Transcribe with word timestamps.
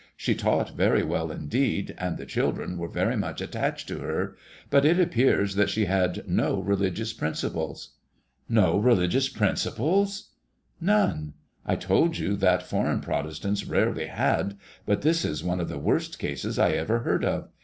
She 0.17 0.33
taught 0.33 0.75
very 0.75 1.03
well 1.03 1.29
indeed, 1.31 1.93
and 1.99 2.17
the 2.17 2.25
children 2.25 2.79
were 2.79 2.87
very 2.87 3.15
much 3.15 3.39
attached 3.39 3.87
to 3.89 3.99
her, 3.99 4.35
but 4.71 4.83
it 4.83 4.99
appears 4.99 5.53
that 5.53 5.69
she 5.69 5.85
had 5.85 6.27
no 6.27 6.59
religious 6.59 7.13
principles."" 7.13 7.91
No 8.63 8.79
religious 8.79 9.29
principles 9.29 10.31
1 10.79 10.87
"''None. 10.87 11.33
I 11.67 11.75
told 11.75 12.17
you 12.17 12.35
that 12.37 12.63
foreign 12.63 13.01
Protestants 13.01 13.63
rarely 13.67 14.07
had; 14.07 14.57
but 14.87 15.03
this 15.03 15.23
is 15.23 15.43
one 15.43 15.59
of 15.59 15.69
the 15.69 15.77
worst 15.77 16.17
cases 16.17 16.57
I 16.57 16.71
ever 16.71 17.01
heard 17.01 17.23
of. 17.23 17.49